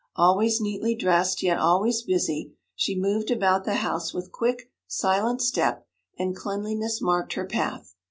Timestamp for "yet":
1.43-1.59